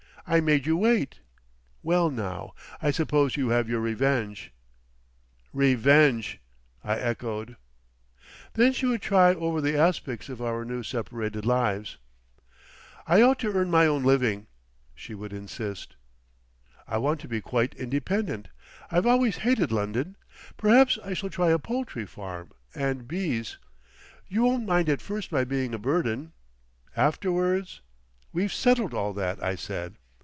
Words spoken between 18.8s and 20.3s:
I've always hated London.